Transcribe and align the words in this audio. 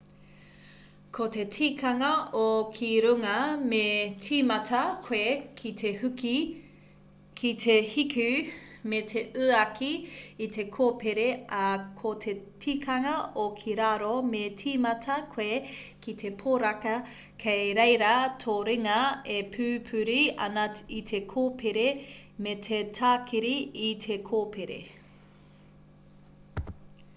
ko 1.15 1.25
te 1.33 1.43
tikanga 1.55 2.07
o 2.37 2.45
ki 2.77 2.87
runga 3.05 3.33
me 3.73 3.81
tīmata 4.27 4.79
koe 5.07 5.27
ki 7.41 7.49
te 7.65 7.75
hiku 7.89 8.25
me 8.93 9.01
te 9.11 9.23
uaki 9.43 9.91
i 10.47 10.47
te 10.55 10.65
kōpere 10.77 11.27
ā 11.59 11.67
ko 12.01 12.13
te 12.25 12.35
tikanga 12.65 13.13
o 13.45 13.47
ki 13.61 13.75
raro 13.83 14.09
me 14.31 14.43
tīmata 14.63 15.19
koe 15.35 15.61
ki 16.07 16.17
te 16.23 16.33
poraka 16.45 16.97
kei 17.45 17.71
reira 17.81 18.15
tō 18.45 18.59
ringa 18.71 18.99
e 19.35 19.39
pupuri 19.57 20.19
ana 20.47 20.67
i 21.01 21.03
te 21.11 21.21
kōpere 21.35 21.87
me 22.47 22.57
te 22.69 22.81
tākiri 23.01 23.57
i 23.91 23.95
te 24.07 24.17
kōpere 24.31 24.81